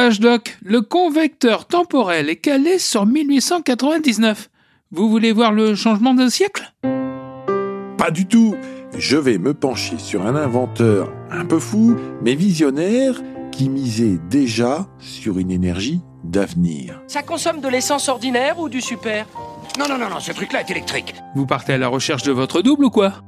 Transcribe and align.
dommage, 0.00 0.20
Doc. 0.20 0.56
Le 0.64 0.80
convecteur 0.80 1.66
temporel 1.66 2.30
est 2.30 2.36
calé 2.36 2.78
sur 2.78 3.04
1899. 3.04 4.48
Vous 4.92 5.08
voulez 5.10 5.30
voir 5.32 5.52
le 5.52 5.74
changement 5.74 6.14
d'un 6.14 6.30
siècle? 6.30 6.72
Pas 7.98 8.10
du 8.10 8.26
tout. 8.26 8.56
Je 8.96 9.16
vais 9.18 9.36
me 9.38 9.52
pencher 9.54 9.98
sur 9.98 10.26
un 10.26 10.34
inventeur 10.36 11.12
un 11.30 11.44
peu 11.44 11.58
fou, 11.58 11.96
mais 12.24 12.34
visionnaire, 12.34 13.20
qui 13.52 13.68
misait 13.68 14.18
déjà 14.30 14.86
sur 14.98 15.38
une 15.38 15.50
énergie 15.50 16.00
d'avenir. 16.24 17.00
Ça 17.06 17.22
consomme 17.22 17.60
de 17.60 17.68
l'essence 17.68 18.08
ordinaire 18.08 18.58
ou 18.58 18.68
du 18.70 18.80
super? 18.80 19.26
Non, 19.78 19.84
non, 19.88 19.98
non, 19.98 20.08
non, 20.08 20.18
ce 20.20 20.32
truc-là 20.32 20.60
est 20.62 20.70
électrique. 20.70 21.14
Vous 21.36 21.44
partez 21.46 21.74
à 21.74 21.78
la 21.78 21.88
recherche 21.88 22.22
de 22.22 22.32
votre 22.32 22.62
double 22.62 22.86
ou 22.86 22.90
quoi? 22.90 23.22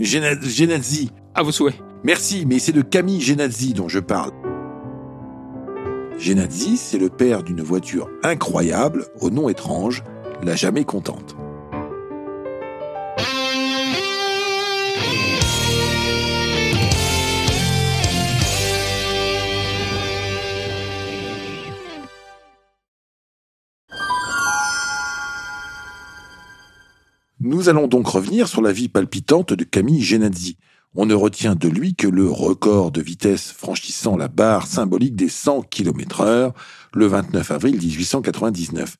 Gena- 0.00 0.40
Genazzi. 0.42 1.10
À 1.36 1.42
vos 1.44 1.52
souhaits. 1.52 1.76
Merci, 2.04 2.44
mais 2.46 2.58
c'est 2.58 2.72
de 2.72 2.82
Camille 2.82 3.20
Genazzi 3.20 3.72
dont 3.74 3.88
je 3.88 4.00
parle. 4.00 4.32
Genazzi, 6.18 6.78
c'est 6.78 6.98
le 6.98 7.10
père 7.10 7.42
d'une 7.42 7.62
voiture 7.62 8.08
incroyable, 8.22 9.06
au 9.20 9.30
nom 9.30 9.48
étrange, 9.50 10.02
la 10.42 10.56
jamais 10.56 10.84
contente. 10.84 11.36
Nous 27.40 27.68
allons 27.68 27.86
donc 27.86 28.06
revenir 28.08 28.48
sur 28.48 28.62
la 28.62 28.72
vie 28.72 28.88
palpitante 28.88 29.52
de 29.52 29.64
Camille 29.64 30.02
Genazzi. 30.02 30.56
On 30.98 31.04
ne 31.04 31.14
retient 31.14 31.54
de 31.54 31.68
lui 31.68 31.94
que 31.94 32.08
le 32.08 32.26
record 32.30 32.90
de 32.90 33.02
vitesse 33.02 33.52
franchissant 33.52 34.16
la 34.16 34.28
barre 34.28 34.66
symbolique 34.66 35.14
des 35.14 35.28
100 35.28 35.62
km 35.62 36.22
heure 36.22 36.54
le 36.94 37.04
29 37.04 37.50
avril 37.50 37.76
1899. 37.76 38.96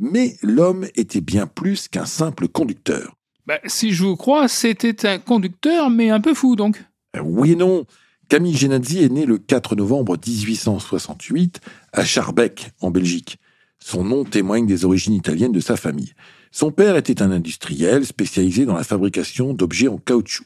Mais 0.00 0.36
l'homme 0.42 0.88
était 0.96 1.20
bien 1.20 1.46
plus 1.46 1.86
qu'un 1.86 2.04
simple 2.04 2.48
conducteur. 2.48 3.14
Bah, 3.46 3.60
si 3.66 3.92
je 3.92 4.02
vous 4.02 4.16
crois, 4.16 4.48
c'était 4.48 5.06
un 5.06 5.18
conducteur, 5.20 5.88
mais 5.88 6.10
un 6.10 6.20
peu 6.20 6.34
fou 6.34 6.56
donc. 6.56 6.84
Euh, 7.14 7.20
Oui 7.24 7.52
et 7.52 7.56
non. 7.56 7.84
Camille 8.28 8.56
Genazzi 8.56 9.04
est 9.04 9.08
né 9.08 9.24
le 9.24 9.38
4 9.38 9.76
novembre 9.76 10.16
1868 10.16 11.60
à 11.92 12.04
Schaerbeek, 12.04 12.72
en 12.80 12.90
Belgique. 12.90 13.38
Son 13.78 14.02
nom 14.02 14.24
témoigne 14.24 14.66
des 14.66 14.84
origines 14.84 15.14
italiennes 15.14 15.52
de 15.52 15.60
sa 15.60 15.76
famille. 15.76 16.14
Son 16.50 16.72
père 16.72 16.96
était 16.96 17.22
un 17.22 17.30
industriel 17.30 18.04
spécialisé 18.04 18.64
dans 18.64 18.74
la 18.74 18.82
fabrication 18.82 19.54
d'objets 19.54 19.86
en 19.86 19.98
caoutchouc. 19.98 20.44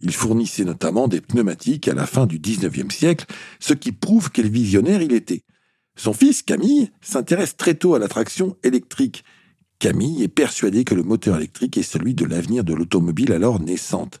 Il 0.00 0.12
fournissait 0.12 0.64
notamment 0.64 1.08
des 1.08 1.20
pneumatiques 1.20 1.88
à 1.88 1.94
la 1.94 2.06
fin 2.06 2.26
du 2.26 2.38
19e 2.38 2.90
siècle, 2.90 3.26
ce 3.58 3.74
qui 3.74 3.92
prouve 3.92 4.30
quel 4.30 4.48
visionnaire 4.48 5.02
il 5.02 5.12
était. 5.12 5.42
Son 5.96 6.12
fils, 6.12 6.42
Camille, 6.42 6.90
s'intéresse 7.02 7.56
très 7.56 7.74
tôt 7.74 7.94
à 7.94 7.98
la 7.98 8.08
traction 8.08 8.56
électrique. 8.62 9.24
Camille 9.78 10.22
est 10.22 10.28
persuadé 10.28 10.84
que 10.84 10.94
le 10.94 11.02
moteur 11.02 11.36
électrique 11.36 11.76
est 11.76 11.82
celui 11.82 12.14
de 12.14 12.24
l'avenir 12.24 12.64
de 12.64 12.74
l'automobile 12.74 13.32
alors 13.32 13.60
naissante. 13.60 14.20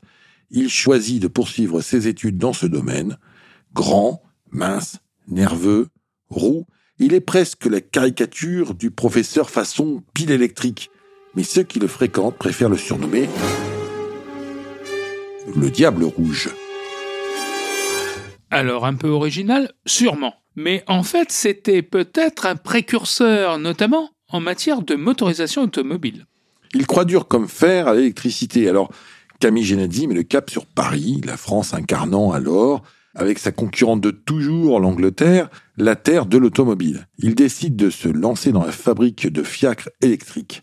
Il 0.50 0.68
choisit 0.68 1.22
de 1.22 1.28
poursuivre 1.28 1.80
ses 1.80 2.08
études 2.08 2.38
dans 2.38 2.52
ce 2.52 2.66
domaine. 2.66 3.18
Grand, 3.72 4.22
mince, 4.50 4.98
nerveux, 5.28 5.88
roux, 6.28 6.66
il 6.98 7.14
est 7.14 7.20
presque 7.20 7.66
la 7.66 7.80
caricature 7.80 8.74
du 8.74 8.90
professeur 8.90 9.48
façon 9.48 10.02
pile 10.12 10.32
électrique. 10.32 10.90
Mais 11.34 11.44
ceux 11.44 11.62
qui 11.62 11.78
le 11.78 11.86
fréquentent 11.86 12.36
préfèrent 12.36 12.68
le 12.68 12.76
surnommer 12.76 13.28
le 15.54 15.70
diable 15.70 16.04
rouge. 16.04 16.50
Alors 18.50 18.84
un 18.86 18.94
peu 18.94 19.08
original, 19.08 19.72
sûrement. 19.86 20.34
Mais 20.56 20.82
en 20.88 21.02
fait, 21.02 21.30
c'était 21.30 21.82
peut-être 21.82 22.46
un 22.46 22.56
précurseur, 22.56 23.58
notamment 23.58 24.10
en 24.28 24.40
matière 24.40 24.82
de 24.82 24.96
motorisation 24.96 25.62
automobile. 25.62 26.26
Il 26.74 26.86
croit 26.86 27.04
dur 27.04 27.28
comme 27.28 27.48
fer 27.48 27.88
à 27.88 27.94
l'électricité. 27.94 28.68
Alors, 28.68 28.90
Camille 29.40 29.64
Genazzi 29.64 30.06
met 30.06 30.14
le 30.14 30.22
cap 30.22 30.50
sur 30.50 30.66
Paris, 30.66 31.20
la 31.24 31.36
France 31.36 31.74
incarnant 31.74 32.32
alors, 32.32 32.82
avec 33.14 33.38
sa 33.38 33.50
concurrente 33.50 34.00
de 34.00 34.10
toujours, 34.10 34.78
l'Angleterre, 34.78 35.48
la 35.76 35.96
terre 35.96 36.26
de 36.26 36.38
l'automobile. 36.38 37.08
Il 37.18 37.34
décide 37.34 37.76
de 37.76 37.90
se 37.90 38.08
lancer 38.08 38.52
dans 38.52 38.64
la 38.64 38.72
fabrique 38.72 39.26
de 39.26 39.42
fiacres 39.42 39.88
électriques. 40.00 40.62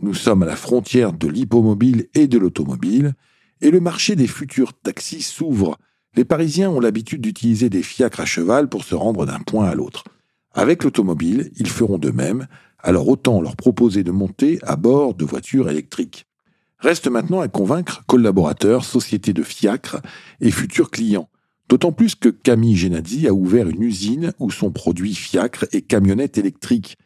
Nous 0.00 0.14
sommes 0.14 0.42
à 0.42 0.46
la 0.46 0.56
frontière 0.56 1.12
de 1.12 1.26
l'hippomobile 1.26 2.08
et 2.14 2.28
de 2.28 2.38
l'automobile, 2.38 3.14
et 3.60 3.70
le 3.70 3.80
marché 3.80 4.16
des 4.16 4.26
futurs 4.26 4.72
taxis 4.72 5.22
s'ouvre. 5.22 5.78
Les 6.14 6.24
Parisiens 6.24 6.70
ont 6.70 6.80
l'habitude 6.80 7.20
d'utiliser 7.20 7.70
des 7.70 7.82
fiacres 7.82 8.20
à 8.20 8.26
cheval 8.26 8.68
pour 8.68 8.84
se 8.84 8.94
rendre 8.94 9.26
d'un 9.26 9.40
point 9.40 9.68
à 9.68 9.74
l'autre. 9.74 10.04
Avec 10.52 10.84
l'automobile, 10.84 11.50
ils 11.56 11.68
feront 11.68 11.98
de 11.98 12.10
même, 12.10 12.46
alors 12.80 13.08
autant 13.08 13.40
leur 13.40 13.56
proposer 13.56 14.02
de 14.02 14.10
monter 14.10 14.58
à 14.62 14.76
bord 14.76 15.14
de 15.14 15.24
voitures 15.24 15.68
électriques. 15.68 16.26
Reste 16.78 17.08
maintenant 17.08 17.40
à 17.40 17.48
convaincre 17.48 18.04
collaborateurs, 18.06 18.84
sociétés 18.84 19.32
de 19.32 19.42
fiacres 19.42 20.00
et 20.40 20.50
futurs 20.50 20.90
clients. 20.90 21.28
D'autant 21.68 21.92
plus 21.92 22.14
que 22.14 22.28
Camille 22.28 22.76
Genazzi 22.76 23.26
a 23.28 23.34
ouvert 23.34 23.68
une 23.68 23.82
usine 23.82 24.32
où 24.38 24.50
sont 24.50 24.70
produits 24.70 25.14
fiacres 25.14 25.66
et 25.72 25.82
camionnettes 25.82 26.38
électriques. 26.38 26.96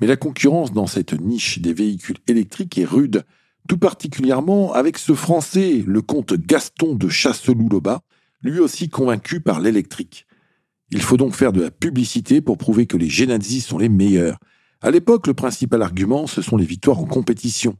Mais 0.00 0.06
la 0.06 0.16
concurrence 0.16 0.72
dans 0.72 0.86
cette 0.86 1.20
niche 1.20 1.58
des 1.58 1.72
véhicules 1.72 2.18
électriques 2.26 2.78
est 2.78 2.84
rude, 2.84 3.24
tout 3.66 3.78
particulièrement 3.78 4.72
avec 4.72 4.98
ce 4.98 5.14
Français, 5.14 5.84
le 5.86 6.02
comte 6.02 6.34
Gaston 6.34 6.94
de 6.94 7.08
Chasseloup-Loba, 7.08 8.00
lui 8.42 8.60
aussi 8.60 8.88
convaincu 8.88 9.40
par 9.40 9.60
l'électrique. 9.60 10.26
Il 10.90 11.02
faut 11.02 11.16
donc 11.16 11.34
faire 11.34 11.52
de 11.52 11.62
la 11.62 11.70
publicité 11.70 12.40
pour 12.40 12.58
prouver 12.58 12.86
que 12.86 12.96
les 12.96 13.08
Genazzi 13.08 13.60
sont 13.60 13.78
les 13.78 13.88
meilleurs. 13.88 14.38
À 14.80 14.90
l'époque, 14.90 15.26
le 15.26 15.34
principal 15.34 15.82
argument, 15.82 16.26
ce 16.26 16.42
sont 16.42 16.56
les 16.56 16.64
victoires 16.64 17.00
en 17.00 17.06
compétition. 17.06 17.76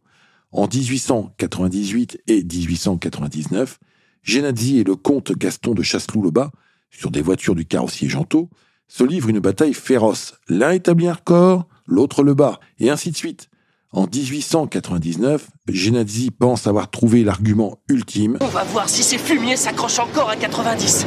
En 0.50 0.66
1898 0.66 2.22
et 2.26 2.42
1899, 2.42 3.78
Genazzi 4.22 4.78
et 4.78 4.84
le 4.84 4.96
comte 4.96 5.32
Gaston 5.32 5.74
de 5.74 5.82
Chasseloup-Loba, 5.82 6.50
sur 6.90 7.10
des 7.10 7.22
voitures 7.22 7.54
du 7.54 7.64
carrossier 7.64 8.08
Gentot, 8.08 8.50
se 8.88 9.04
livrent 9.04 9.28
une 9.28 9.40
bataille 9.40 9.74
féroce. 9.74 10.34
L'un 10.48 10.70
établit 10.70 11.08
un 11.08 11.14
record, 11.14 11.68
l'autre 11.86 12.22
le 12.22 12.34
bat, 12.34 12.58
et 12.78 12.90
ainsi 12.90 13.10
de 13.10 13.16
suite. 13.16 13.50
En 13.96 14.06
1899, 14.06 15.48
Genazzi 15.72 16.30
pense 16.30 16.66
avoir 16.66 16.90
trouvé 16.90 17.24
l'argument 17.24 17.78
ultime. 17.88 18.36
On 18.42 18.48
va 18.48 18.62
voir 18.64 18.90
si 18.90 19.02
ces 19.02 19.16
fumiers 19.16 19.56
s'accrochent 19.56 20.00
encore 20.00 20.28
à 20.28 20.36
90. 20.36 21.06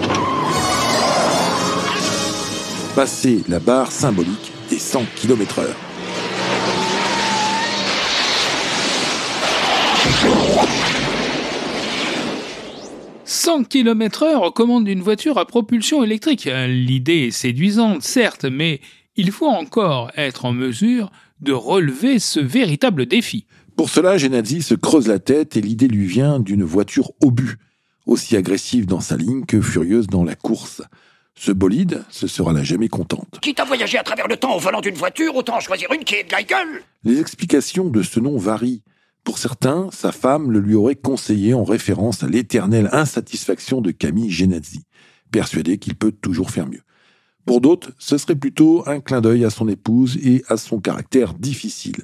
passer 2.96 3.44
la 3.48 3.60
barre 3.60 3.92
symbolique 3.92 4.52
des 4.72 4.80
100 4.80 5.04
km 5.16 5.60
heure. 5.60 5.76
«100 13.26 13.66
km/h 13.66 14.48
aux 14.48 14.52
commandes 14.52 14.86
d'une 14.86 15.02
voiture 15.02 15.38
à 15.38 15.46
propulsion 15.46 16.04
électrique. 16.04 16.50
L'idée 16.68 17.28
est 17.28 17.32
séduisante, 17.32 18.02
certes, 18.02 18.46
mais 18.46 18.82
il 19.16 19.32
faut 19.32 19.46
encore 19.46 20.10
être 20.18 20.46
en 20.46 20.54
mesure 20.54 21.12
de 21.42 21.54
relever 21.54 22.20
ce 22.20 22.40
véritable 22.40 23.06
défi. 23.06 23.46
Pour 23.76 23.90
cela, 23.90 24.18
Genazzi 24.18 24.62
se 24.62 24.76
creuse 24.76 25.08
la 25.08 25.20
tête 25.20 25.56
et 25.56 25.62
l'idée 25.62 25.88
lui 25.88 26.06
vient 26.06 26.40
d'une 26.40 26.64
voiture 26.64 27.12
obus, 27.22 27.58
aussi 28.06 28.36
agressive 28.36 28.86
dans 28.86 29.00
sa 29.00 29.16
ligne 29.16 29.46
que 29.46 29.62
furieuse 29.62 30.08
dans 30.08 30.24
la 30.24 30.36
course. 30.36 30.82
Ce 31.36 31.54
bolide, 31.54 32.04
ce 32.10 32.28
sera 32.28 32.52
la 32.52 32.64
jamais 32.64 32.90
contente. 32.90 33.40
Quitte 33.42 33.62
à 33.62 33.64
voyager 33.64 33.98
à 33.98 34.04
travers 34.04 34.28
le 34.28 34.36
temps 34.36 34.56
au 34.56 34.60
volant 34.60 34.82
d'une 34.82 34.96
voiture, 34.96 35.36
autant 35.38 35.56
en 35.56 35.60
choisir 35.62 35.90
une 35.94 36.04
qui 36.04 36.16
est 36.16 36.26
de 36.26 36.32
la 36.34 36.44
gueule? 36.44 36.84
Les 37.06 37.22
explications 37.22 37.90
de 37.90 38.04
ce 38.04 38.20
nom 38.20 38.38
varient. 38.38 38.84
Pour 39.24 39.38
certains, 39.38 39.90
sa 39.94 40.12
femme 40.12 40.52
le 40.52 40.60
lui 40.60 40.76
aurait 40.76 40.96
conseillé 40.96 41.54
en 41.54 41.64
référence 41.64 42.24
à 42.24 42.28
l'éternelle 42.28 42.90
insatisfaction 42.92 43.80
de 43.80 43.92
Camille 43.92 44.32
Genazzi, 44.32 44.84
persuadé 45.32 45.78
qu'il 45.78 45.96
peut 45.96 46.12
toujours 46.12 46.52
faire 46.52 46.68
mieux. 46.68 46.82
Pour 47.50 47.62
d'autres, 47.62 47.90
ce 47.98 48.20
serait 48.20 48.36
plutôt 48.36 48.84
un 48.86 49.00
clin 49.00 49.22
d'œil 49.22 49.44
à 49.44 49.50
son 49.50 49.68
épouse 49.68 50.20
et 50.22 50.44
à 50.50 50.56
son 50.56 50.80
caractère 50.80 51.34
difficile. 51.34 52.04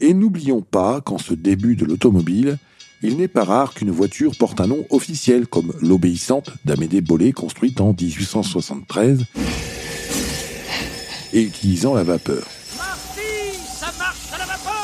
Et 0.00 0.14
n'oublions 0.14 0.62
pas 0.62 1.00
qu'en 1.00 1.16
ce 1.16 1.32
début 1.32 1.76
de 1.76 1.84
l'automobile, 1.84 2.58
il 3.00 3.16
n'est 3.16 3.28
pas 3.28 3.44
rare 3.44 3.72
qu'une 3.74 3.92
voiture 3.92 4.32
porte 4.36 4.60
un 4.60 4.66
nom 4.66 4.84
officiel 4.90 5.46
comme 5.46 5.72
l'obéissante 5.80 6.50
d'Amédée 6.64 7.02
Bollé 7.02 7.30
construite 7.30 7.80
en 7.80 7.92
1873 7.92 9.22
et 11.34 11.42
utilisant 11.42 11.94
la 11.94 12.02
vapeur. 12.02 12.44
La 12.76 14.44
vapeur 14.44 14.74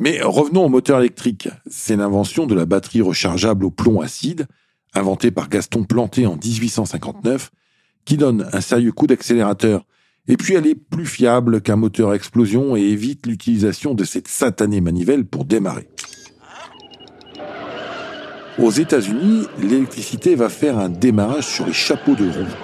Mais 0.00 0.20
revenons 0.22 0.64
au 0.64 0.68
moteur 0.68 0.98
électrique. 0.98 1.48
C'est 1.70 1.94
l'invention 1.94 2.46
de 2.46 2.56
la 2.56 2.66
batterie 2.66 3.00
rechargeable 3.00 3.64
au 3.64 3.70
plomb 3.70 4.00
acide, 4.00 4.48
inventée 4.94 5.30
par 5.30 5.48
Gaston 5.48 5.84
Planté 5.84 6.26
en 6.26 6.36
1859, 6.36 7.50
qui 8.04 8.16
donne 8.16 8.48
un 8.52 8.60
sérieux 8.60 8.92
coup 8.92 9.06
d'accélérateur. 9.06 9.84
Et 10.26 10.36
puis 10.36 10.54
elle 10.54 10.66
est 10.66 10.74
plus 10.74 11.06
fiable 11.06 11.60
qu'un 11.60 11.76
moteur 11.76 12.10
à 12.10 12.16
explosion 12.16 12.76
et 12.76 12.82
évite 12.82 13.26
l'utilisation 13.26 13.94
de 13.94 14.04
cette 14.04 14.28
satanée 14.28 14.80
manivelle 14.80 15.24
pour 15.24 15.44
démarrer. 15.44 15.88
Aux 18.58 18.70
États-Unis, 18.70 19.46
l'électricité 19.60 20.34
va 20.34 20.48
faire 20.48 20.78
un 20.78 20.88
démarrage 20.88 21.46
sur 21.46 21.66
les 21.66 21.72
chapeaux 21.72 22.16
de 22.16 22.28
roue. 22.28 22.54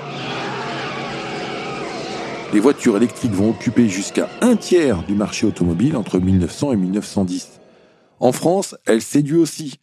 Les 2.53 2.61
voitures 2.61 2.97
électriques 2.97 3.33
vont 3.33 3.51
occuper 3.51 3.89
jusqu'à 3.89 4.29
un 4.41 4.57
tiers 4.57 5.03
du 5.05 5.15
marché 5.15 5.47
automobile 5.47 5.97
entre 5.97 6.19
1900 6.19 6.73
et 6.73 6.77
1910. 6.77 7.61
En 8.21 8.33
France, 8.33 8.77
elle 8.87 9.03
séduit 9.03 9.37
aussi. 9.37 9.81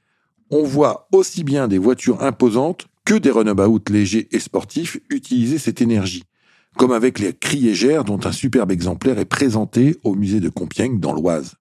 On 0.53 0.63
voit 0.63 1.07
aussi 1.13 1.45
bien 1.45 1.69
des 1.69 1.77
voitures 1.77 2.21
imposantes 2.21 2.87
que 3.05 3.13
des 3.13 3.31
runabouts 3.31 3.79
légers 3.89 4.27
et 4.31 4.39
sportifs 4.39 4.99
utiliser 5.09 5.57
cette 5.57 5.81
énergie, 5.81 6.23
comme 6.75 6.91
avec 6.91 7.19
les 7.19 7.33
Criégères 7.33 8.03
dont 8.03 8.19
un 8.25 8.33
superbe 8.33 8.69
exemplaire 8.69 9.17
est 9.17 9.25
présenté 9.25 9.95
au 10.03 10.13
musée 10.13 10.41
de 10.41 10.49
Compiègne 10.49 10.99
dans 10.99 11.13
l'Oise. 11.13 11.55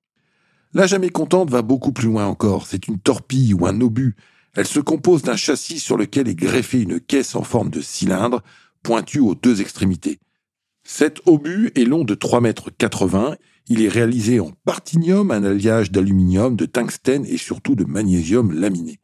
La 0.75 0.88
jamais 0.88 1.10
contente 1.10 1.50
va 1.50 1.62
beaucoup 1.62 1.92
plus 1.92 2.08
loin 2.08 2.26
encore, 2.26 2.66
c'est 2.66 2.88
une 2.88 2.98
torpille 2.98 3.54
ou 3.54 3.64
un 3.64 3.81
obus. 3.81 4.16
Elle 4.56 4.66
se 4.66 4.81
compose 4.81 5.22
d'un 5.22 5.36
châssis 5.36 5.78
sur 5.78 5.96
lequel 5.96 6.26
est 6.26 6.34
greffée 6.34 6.82
une 6.82 6.98
caisse 6.98 7.36
en 7.36 7.44
forme 7.44 7.70
de 7.70 7.81
cylindre, 7.81 8.43
pointue 8.82 9.20
aux 9.20 9.36
deux 9.36 9.60
extrémités. 9.60 10.19
Cet 10.82 11.20
obus 11.26 11.70
est 11.76 11.84
long 11.84 12.02
de 12.02 12.16
3,80 12.16 12.40
mètres. 12.40 12.70
Il 13.68 13.82
est 13.82 13.88
réalisé 13.88 14.40
en 14.40 14.52
partinium, 14.64 15.30
un 15.30 15.44
alliage 15.44 15.92
d'aluminium, 15.92 16.56
de 16.56 16.66
tungstène 16.66 17.24
et 17.26 17.36
surtout 17.36 17.74
de 17.74 17.84
magnésium 17.84 18.52
laminé. 18.52 19.00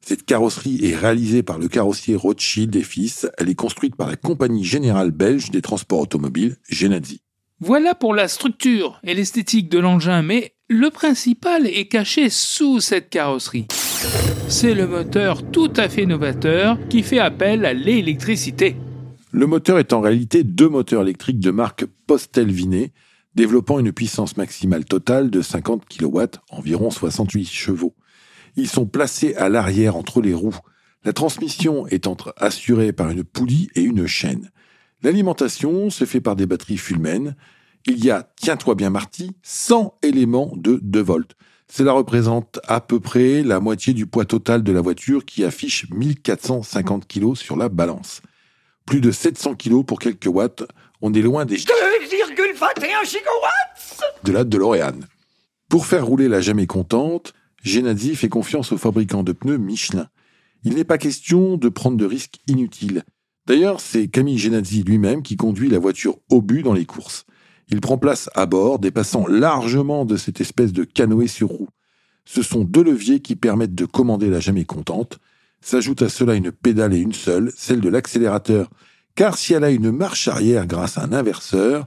Cette 0.00 0.24
carrosserie 0.24 0.80
est 0.84 0.96
réalisée 0.96 1.42
par 1.42 1.58
le 1.58 1.68
carrossier 1.68 2.16
Rothschild 2.16 2.74
et 2.74 2.82
Fils. 2.82 3.28
Elle 3.38 3.48
est 3.48 3.54
construite 3.54 3.96
par 3.96 4.08
la 4.08 4.16
compagnie 4.16 4.64
générale 4.64 5.10
belge 5.10 5.50
des 5.50 5.62
transports 5.62 6.00
automobiles, 6.00 6.56
Genadzi. 6.68 7.20
Voilà 7.60 7.94
pour 7.94 8.14
la 8.14 8.26
structure 8.26 8.98
et 9.04 9.14
l'esthétique 9.14 9.68
de 9.68 9.78
l'engin, 9.78 10.22
mais 10.22 10.54
le 10.68 10.88
principal 10.88 11.66
est 11.66 11.88
caché 11.88 12.30
sous 12.30 12.80
cette 12.80 13.10
carrosserie. 13.10 13.66
C'est 14.48 14.72
le 14.72 14.86
moteur 14.86 15.42
tout 15.50 15.72
à 15.76 15.88
fait 15.88 16.06
novateur 16.06 16.78
qui 16.88 17.02
fait 17.02 17.18
appel 17.18 17.66
à 17.66 17.74
l'électricité. 17.74 18.76
Le 19.30 19.46
moteur 19.46 19.78
est 19.78 19.92
en 19.92 20.00
réalité 20.00 20.42
deux 20.42 20.68
moteurs 20.68 21.02
électriques 21.02 21.38
de 21.38 21.50
marque 21.50 21.84
Postel-Vinet, 22.06 22.92
développant 23.34 23.78
une 23.78 23.92
puissance 23.92 24.36
maximale 24.36 24.84
totale 24.84 25.30
de 25.30 25.42
50 25.42 25.84
kW, 25.88 26.22
environ 26.50 26.90
68 26.90 27.46
chevaux. 27.46 27.94
Ils 28.56 28.68
sont 28.68 28.86
placés 28.86 29.34
à 29.34 29.48
l'arrière 29.48 29.96
entre 29.96 30.20
les 30.20 30.34
roues, 30.34 30.58
la 31.04 31.12
transmission 31.12 31.86
étant 31.86 32.16
assurée 32.36 32.92
par 32.92 33.10
une 33.10 33.24
poulie 33.24 33.68
et 33.74 33.82
une 33.82 34.06
chaîne. 34.06 34.50
L'alimentation 35.02 35.88
se 35.90 36.04
fait 36.04 36.20
par 36.20 36.36
des 36.36 36.46
batteries 36.46 36.76
Fulmen. 36.76 37.36
Il 37.86 38.04
y 38.04 38.10
a, 38.10 38.30
tiens-toi 38.36 38.74
bien 38.74 38.90
Marty, 38.90 39.32
100 39.42 39.98
éléments 40.02 40.52
de 40.56 40.78
2 40.82 41.00
volts. 41.00 41.36
Cela 41.72 41.92
représente 41.92 42.58
à 42.66 42.80
peu 42.80 43.00
près 43.00 43.42
la 43.42 43.60
moitié 43.60 43.94
du 43.94 44.06
poids 44.06 44.24
total 44.24 44.62
de 44.62 44.72
la 44.72 44.80
voiture 44.80 45.24
qui 45.24 45.44
affiche 45.44 45.88
1450 45.90 47.06
kg 47.06 47.34
sur 47.34 47.56
la 47.56 47.68
balance 47.68 48.20
plus 48.90 49.00
de 49.00 49.12
700 49.12 49.54
kg 49.54 49.84
pour 49.84 50.00
quelques 50.00 50.26
watts. 50.26 50.64
On 51.00 51.14
est 51.14 51.22
loin 51.22 51.44
des 51.44 51.56
2,21 52.50 53.08
gigawatts 53.08 54.00
de 54.24 54.32
la 54.32 54.42
DeLorean. 54.42 54.98
Pour 55.68 55.86
faire 55.86 56.04
rouler 56.04 56.26
la 56.26 56.40
jamais 56.40 56.66
contente, 56.66 57.32
Genadzi 57.62 58.16
fait 58.16 58.28
confiance 58.28 58.72
au 58.72 58.78
fabricant 58.78 59.22
de 59.22 59.30
pneus 59.32 59.58
Michelin. 59.58 60.08
Il 60.64 60.74
n'est 60.74 60.84
pas 60.84 60.98
question 60.98 61.56
de 61.56 61.68
prendre 61.68 61.96
de 61.96 62.04
risques 62.04 62.40
inutiles. 62.48 63.04
D'ailleurs, 63.46 63.80
c'est 63.80 64.08
Camille 64.08 64.38
Genadzi 64.38 64.82
lui-même 64.82 65.22
qui 65.22 65.36
conduit 65.36 65.68
la 65.68 65.78
voiture 65.78 66.18
au 66.28 66.42
but 66.42 66.62
dans 66.62 66.72
les 66.72 66.86
courses. 66.86 67.24
Il 67.68 67.80
prend 67.80 67.98
place 67.98 68.28
à 68.34 68.46
bord, 68.46 68.80
dépassant 68.80 69.28
largement 69.28 70.04
de 70.04 70.16
cette 70.16 70.40
espèce 70.40 70.72
de 70.72 70.82
canoë 70.82 71.28
sur 71.28 71.48
roue. 71.48 71.68
Ce 72.24 72.42
sont 72.42 72.64
deux 72.64 72.82
leviers 72.82 73.20
qui 73.20 73.36
permettent 73.36 73.76
de 73.76 73.86
commander 73.86 74.28
la 74.28 74.40
jamais 74.40 74.64
contente. 74.64 75.18
S'ajoute 75.60 76.02
à 76.02 76.08
cela 76.08 76.34
une 76.34 76.50
pédale 76.50 76.94
et 76.94 76.98
une 76.98 77.12
seule, 77.12 77.52
celle 77.56 77.80
de 77.80 77.88
l'accélérateur, 77.88 78.70
car 79.14 79.36
si 79.38 79.54
elle 79.54 79.64
a 79.64 79.70
une 79.70 79.92
marche 79.92 80.28
arrière 80.28 80.66
grâce 80.66 80.98
à 80.98 81.04
un 81.04 81.12
inverseur, 81.12 81.86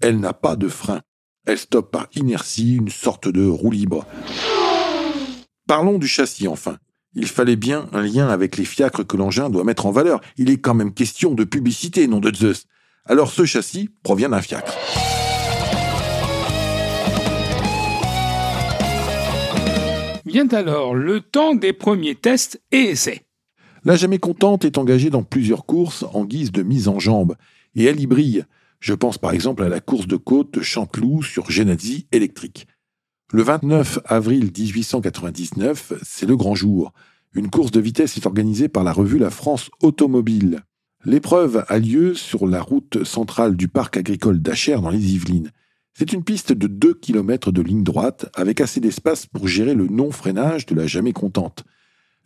elle 0.00 0.18
n'a 0.18 0.32
pas 0.32 0.56
de 0.56 0.68
frein. 0.68 1.02
Elle 1.46 1.58
stoppe 1.58 1.90
par 1.90 2.08
inertie, 2.14 2.76
une 2.76 2.88
sorte 2.88 3.28
de 3.28 3.46
roue 3.46 3.70
libre. 3.70 4.06
Parlons 5.66 5.98
du 5.98 6.08
châssis 6.08 6.48
enfin. 6.48 6.78
Il 7.14 7.26
fallait 7.26 7.56
bien 7.56 7.88
un 7.92 8.02
lien 8.02 8.28
avec 8.28 8.56
les 8.56 8.64
fiacres 8.64 9.06
que 9.06 9.16
l'engin 9.16 9.50
doit 9.50 9.64
mettre 9.64 9.86
en 9.86 9.90
valeur. 9.90 10.20
Il 10.36 10.50
est 10.50 10.58
quand 10.58 10.74
même 10.74 10.94
question 10.94 11.34
de 11.34 11.44
publicité, 11.44 12.06
nom 12.08 12.20
de 12.20 12.34
Zeus. 12.34 12.66
Alors 13.04 13.30
ce 13.30 13.44
châssis 13.44 13.90
provient 14.02 14.28
d'un 14.28 14.42
fiacre. 14.42 14.72
Vient 20.24 20.48
alors 20.48 20.94
le 20.94 21.20
temps 21.20 21.54
des 21.54 21.72
premiers 21.72 22.14
tests 22.14 22.60
et 22.70 22.90
essais. 22.90 23.22
La 23.84 23.96
Jamais 23.96 24.18
Contente 24.18 24.64
est 24.64 24.78
engagée 24.78 25.10
dans 25.10 25.22
plusieurs 25.22 25.66
courses 25.66 26.04
en 26.12 26.24
guise 26.24 26.52
de 26.52 26.62
mise 26.62 26.86
en 26.86 26.98
jambe, 26.98 27.34
et 27.74 27.84
elle 27.84 28.00
y 28.00 28.06
brille. 28.06 28.44
Je 28.80 28.94
pense 28.94 29.18
par 29.18 29.32
exemple 29.32 29.62
à 29.62 29.68
la 29.68 29.80
course 29.80 30.06
de 30.06 30.16
côte 30.16 30.54
de 30.54 30.62
Chanteloup 30.62 31.22
sur 31.22 31.50
Genadzi 31.50 32.06
électrique. 32.12 32.66
Le 33.32 33.42
29 33.42 34.00
avril 34.06 34.50
1899, 34.56 35.92
c'est 36.02 36.26
le 36.26 36.36
grand 36.36 36.54
jour. 36.54 36.92
Une 37.32 37.48
course 37.48 37.70
de 37.70 37.80
vitesse 37.80 38.16
est 38.16 38.26
organisée 38.26 38.68
par 38.68 38.82
la 38.82 38.92
revue 38.92 39.18
La 39.18 39.30
France 39.30 39.70
Automobile. 39.82 40.62
L'épreuve 41.04 41.64
a 41.68 41.78
lieu 41.78 42.14
sur 42.14 42.46
la 42.46 42.60
route 42.60 43.04
centrale 43.04 43.56
du 43.56 43.68
parc 43.68 43.96
agricole 43.96 44.42
d'Acher 44.42 44.74
dans 44.82 44.90
les 44.90 45.14
Yvelines. 45.14 45.52
C'est 45.94 46.12
une 46.12 46.24
piste 46.24 46.52
de 46.52 46.66
2 46.66 46.94
km 46.94 47.52
de 47.52 47.62
ligne 47.62 47.84
droite 47.84 48.26
avec 48.34 48.60
assez 48.60 48.80
d'espace 48.80 49.26
pour 49.26 49.46
gérer 49.46 49.74
le 49.74 49.86
non-freinage 49.86 50.66
de 50.66 50.74
la 50.74 50.86
jamais 50.86 51.12
contente. 51.12 51.64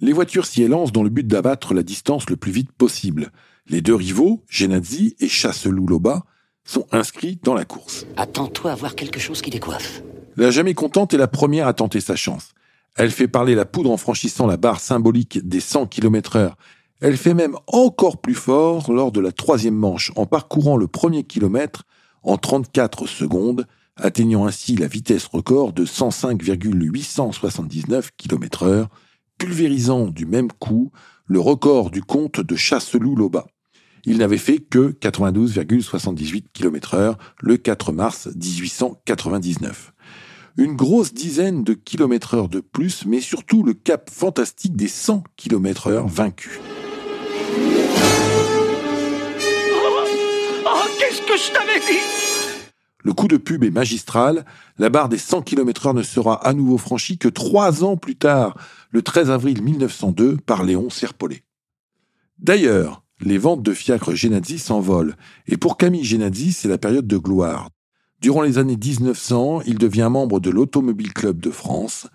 Les 0.01 0.13
voitures 0.13 0.47
s'y 0.47 0.63
élancent 0.63 0.93
dans 0.93 1.03
le 1.03 1.11
but 1.11 1.27
d'abattre 1.27 1.75
la 1.75 1.83
distance 1.83 2.31
le 2.31 2.37
plus 2.37 2.53
vite 2.53 2.73
possible. 2.73 3.31
Les 3.69 3.81
deux 3.81 3.95
rivaux, 3.95 4.43
Genadzi 4.49 5.17
et 5.21 5.29
Chasseloup-Loba, 5.29 6.25
sont 6.65 6.87
inscrits 6.93 7.39
dans 7.43 7.55
la 7.55 7.65
course. 7.65 8.07
Attends-toi 8.17 8.73
à 8.73 8.75
voir 8.75 8.95
quelque 8.95 9.21
chose 9.21 9.43
qui 9.43 9.51
décoiffe. 9.51 10.03
La 10.37 10.51
jamais 10.51 10.75
contente 10.75 11.15
est 11.15 11.19
la 11.19 11.29
première 11.29 11.67
à 11.67 11.73
tenter 11.73 12.01
sa 12.01 12.17
chance. 12.17 12.53
Elle 12.97 13.11
fait 13.11 13.29
parler 13.29 13.55
la 13.55 13.65
poudre 13.65 13.91
en 13.91 13.97
franchissant 13.97 14.47
la 14.47 14.57
barre 14.57 14.81
symbolique 14.81 15.47
des 15.47 15.61
100 15.61 15.87
km 15.87 16.37
heure. 16.37 16.57
Elle 17.01 17.17
fait 17.17 17.35
même 17.35 17.57
encore 17.67 18.21
plus 18.21 18.35
fort 18.35 18.93
lors 18.93 19.13
de 19.13 19.21
la 19.21 19.33
troisième 19.33 19.75
manche 19.75 20.13
en 20.17 20.27
parcourant 20.27 20.77
le 20.77 20.87
premier 20.87 21.25
kilomètre 21.25 21.85
en 22.23 22.37
34 22.37 23.07
secondes, 23.07 23.67
atteignant 23.97 24.47
ainsi 24.47 24.77
la 24.77 24.87
vitesse 24.87 25.27
record 25.27 25.73
de 25.73 25.85
105,879 25.85 28.11
km 28.17 28.63
heure, 28.65 28.89
pulvérisant 29.39 30.07
du 30.07 30.27
même 30.27 30.53
coup 30.53 30.93
le 31.27 31.41
record 31.41 31.91
du 31.91 32.03
comte 32.03 32.41
de 32.41 32.57
Chasseloup-Loba. 32.57 33.47
Il 34.05 34.19
n'avait 34.19 34.39
fait 34.39 34.59
que 34.59 34.93
92,78 34.93 36.45
km 36.53 36.95
heure 36.95 37.19
le 37.41 37.57
4 37.57 37.93
mars 37.93 38.29
1899. 38.35 39.93
Une 40.57 40.77
grosse 40.77 41.15
dizaine 41.15 41.65
de 41.65 41.75
kilomètres 41.75 42.35
heure 42.35 42.49
de 42.49 42.61
plus, 42.61 43.07
mais 43.07 43.21
surtout 43.21 43.63
le 43.63 43.75
cap 43.75 44.11
fantastique 44.11 44.77
des 44.77 44.89
100 44.89 45.25
km 45.37 45.89
heure 45.89 46.07
vaincus. 46.07 46.61
je 51.37 51.53
t'avais 51.53 51.81
dit? 51.81 52.03
Le 53.03 53.13
coup 53.13 53.29
de 53.29 53.37
pub 53.37 53.65
est 53.65 53.71
magistral. 53.71 54.45
La 54.79 54.89
barre 54.89 55.09
des 55.09 55.19
100 55.19 55.43
km/h 55.43 55.95
ne 55.95 56.03
sera 56.03 56.47
à 56.47 56.53
nouveau 56.53 56.79
franchie 56.79 57.19
que 57.19 57.29
trois 57.29 57.85
ans 57.85 57.97
plus 57.97 58.17
tard, 58.17 58.57
le 58.91 59.03
13 59.03 59.31
avril 59.31 59.63
1902, 59.63 60.37
par 60.39 60.63
Léon 60.65 60.91
Serpollet. 60.91 61.43
D'ailleurs, 62.39 63.04
les 63.25 63.39
ventes 63.39 63.63
de 63.63 63.73
fiacres 63.73 64.15
Genadzi 64.15 64.59
s'envolent, 64.59 65.17
et 65.47 65.57
pour 65.57 65.77
Camille 65.77 66.05
Genadzi, 66.05 66.53
c'est 66.53 66.69
la 66.69 66.79
période 66.79 67.07
de 67.07 67.17
gloire. 67.17 67.71
Durant 68.21 68.43
les 68.43 68.59
années 68.59 68.77
1900, 68.77 69.63
il 69.67 69.79
devient 69.79 70.09
membre 70.11 70.41
de 70.41 70.51
l'Automobile 70.51 71.13
Club 71.13 71.41
de 71.41 71.51
France. 71.51 72.07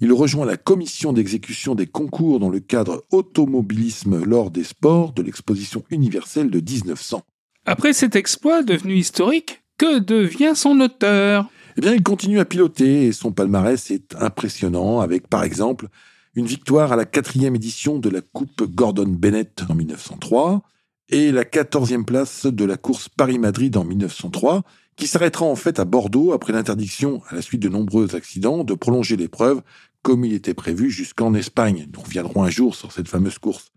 Il 0.00 0.12
rejoint 0.12 0.46
la 0.46 0.56
commission 0.56 1.12
d'exécution 1.12 1.74
des 1.74 1.86
concours 1.86 2.38
dans 2.38 2.50
le 2.50 2.60
cadre 2.60 3.04
automobilisme 3.10 4.22
lors 4.22 4.50
des 4.50 4.64
sports 4.64 5.12
de 5.12 5.22
l'exposition 5.22 5.82
universelle 5.90 6.50
de 6.50 6.60
1900. 6.60 7.22
Après 7.64 7.92
cet 7.92 8.14
exploit 8.14 8.62
devenu 8.62 8.96
historique, 8.96 9.62
que 9.78 10.00
devient 10.00 10.52
son 10.54 10.80
auteur? 10.80 11.48
Eh 11.76 11.80
bien, 11.80 11.94
il 11.94 12.02
continue 12.02 12.40
à 12.40 12.44
piloter 12.44 13.06
et 13.06 13.12
son 13.12 13.30
palmarès 13.30 13.90
est 13.92 14.16
impressionnant 14.16 15.00
avec, 15.00 15.28
par 15.28 15.44
exemple, 15.44 15.88
une 16.34 16.46
victoire 16.46 16.92
à 16.92 16.96
la 16.96 17.04
quatrième 17.04 17.56
édition 17.56 17.98
de 17.98 18.08
la 18.08 18.20
Coupe 18.20 18.62
Gordon 18.62 19.08
Bennett 19.08 19.62
en 19.68 19.74
1903 19.74 20.62
et 21.08 21.32
la 21.32 21.44
quatorzième 21.44 22.04
place 22.04 22.46
de 22.46 22.64
la 22.64 22.76
course 22.76 23.08
Paris-Madrid 23.08 23.76
en 23.76 23.84
1903, 23.84 24.62
qui 24.96 25.06
s'arrêtera 25.06 25.46
en 25.46 25.56
fait 25.56 25.78
à 25.78 25.84
Bordeaux 25.84 26.32
après 26.32 26.52
l'interdiction, 26.52 27.22
à 27.28 27.34
la 27.34 27.42
suite 27.42 27.62
de 27.62 27.68
nombreux 27.68 28.14
accidents, 28.14 28.64
de 28.64 28.74
prolonger 28.74 29.16
l'épreuve 29.16 29.62
comme 30.02 30.24
il 30.24 30.32
était 30.32 30.54
prévu 30.54 30.90
jusqu'en 30.90 31.34
Espagne. 31.34 31.88
Nous 31.92 32.00
reviendrons 32.00 32.42
un 32.42 32.50
jour 32.50 32.74
sur 32.74 32.92
cette 32.92 33.08
fameuse 33.08 33.38
course. 33.38 33.72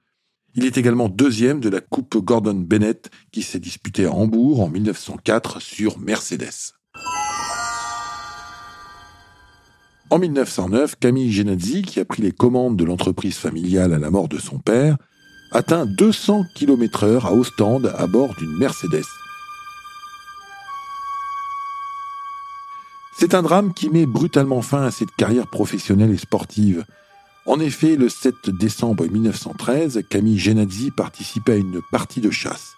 Il 0.54 0.66
est 0.66 0.78
également 0.78 1.08
deuxième 1.08 1.62
de 1.62 1.70
la 1.70 1.80
Coupe 1.80 2.18
Gordon 2.18 2.56
Bennett 2.56 3.10
qui 3.32 3.42
s'est 3.42 3.60
disputée 3.60 4.06
à 4.06 4.12
Hambourg 4.12 4.62
en 4.62 4.70
1904 4.70 5.62
sur 5.62 5.98
Mercedes. 6.00 6.74
En 10.12 10.20
1909, 10.20 10.96
Camille 11.00 11.32
Genazzi, 11.32 11.84
qui 11.84 12.02
a 12.02 12.04
pris 12.04 12.22
les 12.22 12.34
commandes 12.34 12.76
de 12.76 12.84
l'entreprise 12.84 13.38
familiale 13.38 13.94
à 13.94 13.98
la 13.98 14.10
mort 14.10 14.28
de 14.28 14.40
son 14.40 14.60
père, 14.60 14.98
atteint 15.54 15.86
200 15.86 16.44
km/h 16.54 17.26
à 17.26 17.32
Ostende 17.32 17.94
à 17.98 18.08
bord 18.08 18.36
d'une 18.36 18.58
Mercedes. 18.58 19.06
C'est 23.18 23.34
un 23.34 23.42
drame 23.42 23.74
qui 23.74 23.90
met 23.90 24.06
brutalement 24.06 24.62
fin 24.62 24.84
à 24.84 24.92
cette 24.92 25.16
carrière 25.16 25.48
professionnelle 25.48 26.12
et 26.12 26.18
sportive. 26.18 26.84
En 27.46 27.62
effet, 27.62 27.96
le 27.96 28.10
7 28.10 28.50
décembre 28.50 29.08
1913, 29.08 30.02
Camille 30.10 30.40
Genazzi 30.40 30.92
participait 30.92 31.54
à 31.54 31.56
une 31.56 31.80
partie 31.90 32.20
de 32.20 32.32
chasse. 32.32 32.74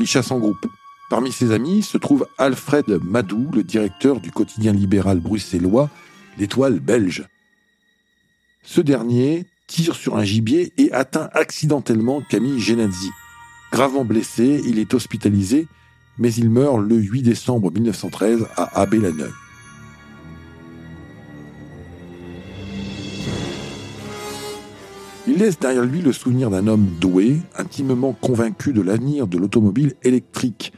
Il 0.00 0.06
chasse 0.06 0.30
en 0.30 0.38
groupe. 0.38 0.66
Parmi 1.10 1.30
ses 1.30 1.52
amis 1.52 1.82
se 1.82 1.98
trouve 1.98 2.26
Alfred 2.38 2.86
Madou, 3.04 3.50
le 3.52 3.62
directeur 3.62 4.18
du 4.18 4.30
quotidien 4.30 4.72
libéral 4.72 5.20
bruxellois 5.20 5.90
L'Étoile 6.38 6.80
belge. 6.80 7.28
Ce 8.62 8.80
dernier 8.80 9.46
tire 9.66 9.94
sur 9.94 10.16
un 10.16 10.24
gibier 10.24 10.72
et 10.78 10.92
atteint 10.92 11.28
accidentellement 11.32 12.22
Camille 12.22 12.60
Genazzi. 12.60 13.10
Gravement 13.72 14.04
blessé, 14.04 14.60
il 14.66 14.78
est 14.78 14.94
hospitalisé, 14.94 15.66
mais 16.18 16.32
il 16.34 16.50
meurt 16.50 16.78
le 16.78 16.96
8 16.96 17.22
décembre 17.22 17.70
1913 17.70 18.46
à 18.56 18.80
Abbé-la-Neuve. 18.80 19.34
Il 25.26 25.38
laisse 25.38 25.58
derrière 25.58 25.84
lui 25.84 26.02
le 26.02 26.12
souvenir 26.12 26.50
d'un 26.50 26.66
homme 26.66 26.86
doué, 27.00 27.38
intimement 27.56 28.12
convaincu 28.12 28.74
de 28.74 28.82
l'avenir 28.82 29.26
de 29.26 29.38
l'automobile 29.38 29.94
électrique. 30.02 30.72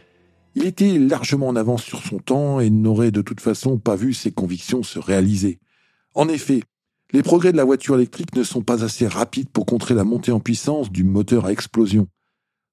Il 0.57 0.65
était 0.65 0.99
largement 0.99 1.49
en 1.49 1.57
avance 1.57 1.83
sur 1.83 2.03
son 2.03 2.19
temps 2.19 2.61
et 2.61 2.71
n'aurait 2.71 3.11
de 3.11 3.21
toute 3.21 3.43
façon 3.43 3.77
pas 3.77 3.95
vu 3.95 4.15
ses 4.15 4.33
convictions 4.33 4.83
se 4.83 4.99
réaliser. 4.99 5.61
En 6.15 6.31
effet, 6.31 6.63
les 7.13 7.23
progrès 7.23 7.53
de 7.53 7.59
la 7.59 7.65
voiture 7.65 7.97
électrique 7.97 8.35
ne 8.35 8.43
sont 8.43 8.63
pas 8.63 8.83
assez 8.83 9.07
rapides 9.07 9.51
pour 9.51 9.67
contrer 9.67 9.93
la 9.93 10.03
montée 10.03 10.33
en 10.33 10.41
puissance 10.41 10.91
du 10.91 11.05
moteur 11.05 11.45
à 11.45 11.53
explosion. 11.53 12.09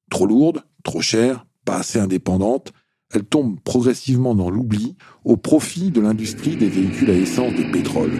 Trop 0.09 0.25
lourde, 0.25 0.63
trop 0.85 1.01
chère, 1.01 1.45
pas 1.65 1.79
assez 1.79 1.99
indépendante, 1.99 2.71
elle 3.13 3.25
tombe 3.25 3.59
progressivement 3.59 4.33
dans 4.33 4.49
l'oubli 4.49 4.95
au 5.25 5.35
profit 5.35 5.91
de 5.91 5.99
l'industrie 5.99 6.55
des 6.55 6.69
véhicules 6.69 7.11
à 7.11 7.15
essence 7.15 7.53
de 7.53 7.69
pétrole. 7.69 8.13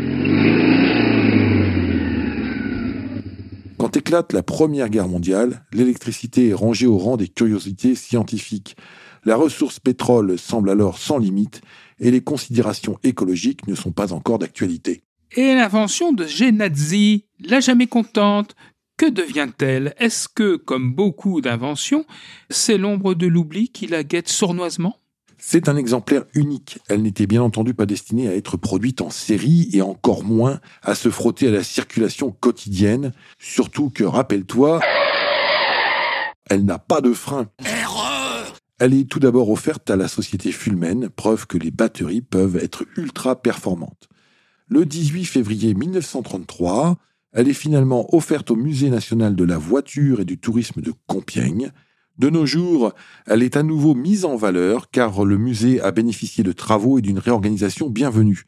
Quand 3.77 3.95
éclate 3.95 4.33
la 4.33 4.43
Première 4.43 4.89
Guerre 4.89 5.07
mondiale, 5.07 5.65
l'électricité 5.71 6.49
est 6.49 6.53
rangée 6.53 6.85
au 6.85 6.97
rang 6.97 7.15
des 7.15 7.29
curiosités 7.29 7.95
scientifiques. 7.95 8.75
La 9.25 9.37
ressource 9.37 9.79
pétrole 9.79 10.37
semble 10.37 10.69
alors 10.69 10.97
sans 10.97 11.17
limite 11.17 11.61
et 11.99 12.11
les 12.11 12.21
considérations 12.21 12.99
écologiques 13.03 13.67
ne 13.67 13.75
sont 13.75 13.91
pas 13.91 14.11
encore 14.11 14.37
d'actualité. 14.39 15.03
Et 15.31 15.55
l'invention 15.55 16.11
de 16.11 16.27
Genazzi, 16.27 17.25
la 17.39 17.61
jamais 17.61 17.87
contente, 17.87 18.55
que 18.97 19.09
devient-elle? 19.09 19.95
Est-ce 19.97 20.27
que, 20.27 20.57
comme 20.57 20.93
beaucoup 20.93 21.41
d'inventions, 21.41 22.05
c'est 22.49 22.77
l'ombre 22.77 23.15
de 23.15 23.25
l'oubli 23.25 23.69
qui 23.69 23.87
la 23.87 24.03
guette 24.03 24.29
sournoisement? 24.29 24.97
C'est 25.37 25.67
un 25.67 25.75
exemplaire 25.75 26.25
unique. 26.35 26.79
Elle 26.89 27.01
n'était 27.01 27.25
bien 27.25 27.41
entendu 27.41 27.73
pas 27.73 27.85
destinée 27.85 28.27
à 28.27 28.35
être 28.35 28.57
produite 28.57 29.01
en 29.01 29.09
série 29.09 29.69
et 29.73 29.81
encore 29.81 30.23
moins 30.23 30.59
à 30.83 30.95
se 30.95 31.09
frotter 31.09 31.47
à 31.47 31.51
la 31.51 31.63
circulation 31.63 32.31
quotidienne, 32.31 33.13
surtout 33.39 33.89
que, 33.89 34.03
rappelle-toi, 34.03 34.81
elle 36.49 36.65
n'a 36.65 36.77
pas 36.77 37.01
de 37.01 37.13
frein. 37.13 37.47
Erreur 37.65 38.02
Elle 38.83 38.95
est 38.95 39.09
tout 39.09 39.21
d'abord 39.21 39.49
offerte 39.49 39.89
à 39.89 39.95
la 39.95 40.09
société 40.09 40.51
Fulmen, 40.51 41.07
preuve 41.07 41.47
que 41.47 41.57
les 41.57 41.71
batteries 41.71 42.21
peuvent 42.21 42.57
être 42.57 42.83
ultra 42.97 43.41
performantes. 43.41 44.09
Le 44.67 44.85
18 44.85 45.23
février 45.23 45.73
1933, 45.73 46.97
elle 47.31 47.47
est 47.47 47.53
finalement 47.53 48.13
offerte 48.13 48.51
au 48.51 48.57
Musée 48.57 48.89
national 48.89 49.37
de 49.37 49.45
la 49.45 49.57
voiture 49.57 50.19
et 50.19 50.25
du 50.25 50.37
tourisme 50.37 50.81
de 50.81 50.91
Compiègne, 51.07 51.71
de 52.17 52.29
nos 52.29 52.45
jours, 52.45 52.91
elle 53.25 53.41
est 53.41 53.55
à 53.55 53.63
nouveau 53.63 53.95
mise 53.95 54.25
en 54.25 54.35
valeur 54.35 54.89
car 54.89 55.23
le 55.23 55.37
musée 55.37 55.79
a 55.79 55.91
bénéficié 55.91 56.43
de 56.43 56.51
travaux 56.51 56.99
et 56.99 57.01
d'une 57.01 57.19
réorganisation 57.19 57.89
bienvenue. 57.89 58.43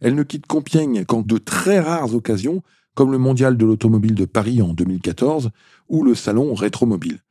Elle 0.00 0.14
ne 0.14 0.22
quitte 0.22 0.46
Compiègne 0.46 1.04
qu'en 1.04 1.20
de 1.20 1.36
très 1.36 1.78
rares 1.78 2.14
occasions, 2.14 2.62
comme 2.94 3.12
le 3.12 3.18
Mondial 3.18 3.58
de 3.58 3.66
l'automobile 3.66 4.14
de 4.14 4.24
Paris 4.24 4.62
en 4.62 4.72
2014 4.72 5.50
ou 5.90 6.04
le 6.04 6.14
Salon 6.14 6.54
Rétromobile. 6.54 7.23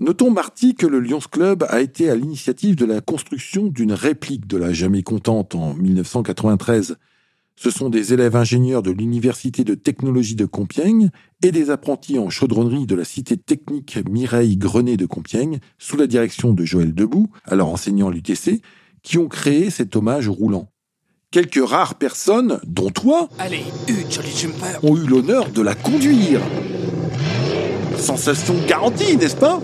Notons, 0.00 0.32
Marty, 0.32 0.74
que 0.74 0.88
le 0.88 0.98
Lions 0.98 1.20
Club 1.20 1.64
a 1.68 1.80
été 1.80 2.10
à 2.10 2.16
l'initiative 2.16 2.74
de 2.74 2.84
la 2.84 3.00
construction 3.00 3.66
d'une 3.68 3.92
réplique 3.92 4.48
de 4.48 4.56
la 4.56 4.72
Jamais 4.72 5.04
Contente 5.04 5.54
en 5.54 5.72
1993. 5.74 6.96
Ce 7.54 7.70
sont 7.70 7.90
des 7.90 8.12
élèves 8.12 8.34
ingénieurs 8.34 8.82
de 8.82 8.90
l'Université 8.90 9.62
de 9.62 9.76
technologie 9.76 10.34
de 10.34 10.46
Compiègne 10.46 11.10
et 11.44 11.52
des 11.52 11.70
apprentis 11.70 12.18
en 12.18 12.28
chaudronnerie 12.28 12.86
de 12.86 12.96
la 12.96 13.04
cité 13.04 13.36
technique 13.36 14.00
Mireille 14.10 14.56
Grenet 14.56 14.96
de 14.96 15.06
Compiègne, 15.06 15.60
sous 15.78 15.96
la 15.96 16.08
direction 16.08 16.52
de 16.52 16.64
Joël 16.64 16.92
Debout, 16.92 17.30
alors 17.44 17.68
enseignant 17.68 18.08
à 18.08 18.12
l'UTC, 18.12 18.62
qui 19.04 19.18
ont 19.18 19.28
créé 19.28 19.70
cet 19.70 19.94
hommage 19.94 20.28
roulant. 20.28 20.70
Quelques 21.30 21.64
rares 21.64 21.94
personnes, 21.94 22.58
dont 22.66 22.90
toi, 22.90 23.28
Allez, 23.38 23.62
une 23.86 24.10
jolie 24.10 24.36
jumper. 24.36 24.80
ont 24.82 24.96
eu 24.96 25.06
l'honneur 25.06 25.50
de 25.50 25.62
la 25.62 25.76
conduire. 25.76 26.40
Sensation 27.98 28.54
garantie, 28.66 29.16
n'est-ce 29.16 29.36
pas? 29.36 29.60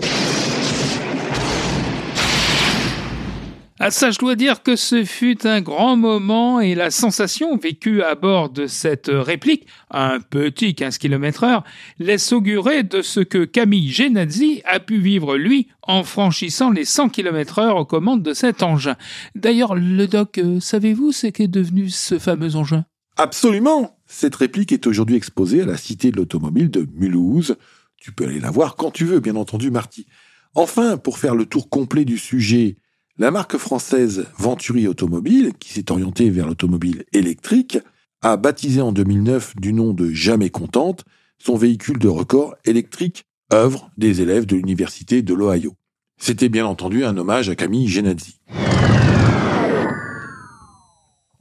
À 3.83 3.89
ça, 3.89 4.11
je 4.11 4.19
dois 4.19 4.35
dire 4.35 4.61
que 4.61 4.75
ce 4.75 5.03
fut 5.03 5.47
un 5.47 5.59
grand 5.59 5.97
moment 5.97 6.59
et 6.59 6.75
la 6.75 6.91
sensation 6.91 7.57
vécue 7.57 8.03
à 8.03 8.13
bord 8.13 8.51
de 8.51 8.67
cette 8.67 9.09
réplique, 9.11 9.65
un 9.89 10.19
petit 10.19 10.75
15 10.75 10.99
km 10.99 11.43
heure, 11.43 11.63
laisse 11.97 12.31
augurer 12.31 12.83
de 12.83 13.01
ce 13.01 13.21
que 13.21 13.43
Camille 13.43 13.91
Genazzi 13.91 14.61
a 14.65 14.79
pu 14.79 14.99
vivre 14.99 15.35
lui 15.35 15.67
en 15.81 16.03
franchissant 16.03 16.69
les 16.69 16.85
100 16.85 17.09
km 17.09 17.57
heure 17.57 17.77
aux 17.77 17.85
commandes 17.85 18.21
de 18.21 18.35
cet 18.35 18.61
engin. 18.61 18.97
D'ailleurs, 19.33 19.73
le 19.73 20.05
doc, 20.05 20.37
euh, 20.37 20.59
savez-vous 20.59 21.11
ce 21.11 21.25
qu'est 21.25 21.47
devenu 21.47 21.89
ce 21.89 22.19
fameux 22.19 22.55
engin? 22.55 22.85
Absolument 23.17 23.97
Cette 24.05 24.35
réplique 24.35 24.71
est 24.71 24.85
aujourd'hui 24.85 25.15
exposée 25.15 25.61
à 25.61 25.65
la 25.65 25.77
Cité 25.77 26.11
de 26.11 26.17
l'Automobile 26.17 26.69
de 26.69 26.87
Mulhouse. 26.95 27.55
Tu 28.01 28.11
peux 28.11 28.25
aller 28.25 28.39
la 28.39 28.49
voir 28.49 28.77
quand 28.77 28.89
tu 28.89 29.05
veux, 29.05 29.19
bien 29.19 29.35
entendu, 29.35 29.69
Marty. 29.69 30.07
Enfin, 30.55 30.97
pour 30.97 31.19
faire 31.19 31.35
le 31.35 31.45
tour 31.45 31.69
complet 31.69 32.03
du 32.03 32.17
sujet, 32.17 32.77
la 33.19 33.29
marque 33.29 33.57
française 33.57 34.25
Venturi 34.39 34.87
Automobile, 34.87 35.53
qui 35.59 35.71
s'est 35.71 35.91
orientée 35.91 36.31
vers 36.31 36.47
l'automobile 36.47 37.05
électrique, 37.13 37.77
a 38.23 38.37
baptisé 38.37 38.81
en 38.81 38.91
2009 38.91 39.55
du 39.57 39.71
nom 39.71 39.93
de 39.93 40.09
Jamais 40.09 40.49
Contente 40.49 41.05
son 41.37 41.55
véhicule 41.55 41.99
de 41.99 42.07
record 42.07 42.55
électrique 42.65 43.25
œuvre 43.53 43.91
des 43.97 44.21
élèves 44.21 44.47
de 44.47 44.55
l'Université 44.55 45.21
de 45.21 45.35
l'Ohio. 45.35 45.75
C'était 46.17 46.49
bien 46.49 46.65
entendu 46.65 47.05
un 47.05 47.15
hommage 47.17 47.49
à 47.49 47.55
Camille 47.55 47.87
Genazzi. 47.87 48.39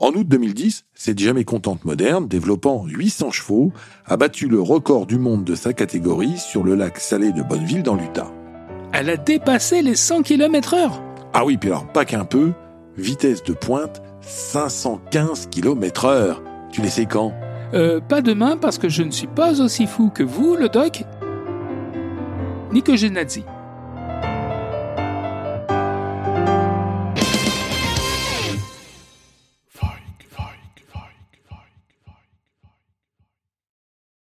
En 0.02 0.12
août 0.12 0.26
2010, 0.26 0.87
cette 0.95 1.19
Jamais 1.19 1.45
Contente 1.45 1.85
moderne, 1.85 2.26
développant 2.26 2.87
800 2.87 3.33
chevaux, 3.33 3.71
a 4.07 4.16
battu 4.16 4.49
le 4.49 4.59
record 4.59 5.04
du 5.04 5.19
monde 5.19 5.45
de 5.45 5.54
sa 5.54 5.75
catégorie 5.75 6.38
sur 6.38 6.64
le 6.64 6.75
lac 6.75 6.99
salé 6.99 7.33
de 7.33 7.42
Bonneville 7.42 7.83
dans 7.83 7.97
l'Utah. 7.97 8.33
Elle 8.95 9.11
a 9.11 9.19
dépassé 9.19 9.83
les 9.83 9.97
100 9.97 10.23
km 10.23 10.73
heure. 10.73 11.02
Ah 11.35 11.45
oui, 11.45 11.59
puis 11.59 11.69
alors 11.69 11.87
pas 11.87 12.07
qu'un 12.07 12.25
peu, 12.25 12.52
vitesse 12.97 13.42
de 13.45 13.52
pointe 13.52 14.00
515 14.23 15.49
km 15.50 16.07
heure. 16.07 16.42
Tu 16.73 16.80
les 16.80 16.88
sais 16.88 17.04
quand? 17.04 17.35
Euh, 17.75 18.00
pas 18.00 18.23
demain 18.23 18.57
parce 18.57 18.78
que 18.78 18.88
je 18.88 19.02
ne 19.02 19.11
suis 19.11 19.26
pas 19.26 19.61
aussi 19.61 19.87
fou 19.87 20.09
que 20.09 20.23
vous, 20.23 20.57
le 20.57 20.71
doc, 20.71 21.04
ni 22.73 22.83
que 22.83 22.97
Genazzi. 22.97 23.45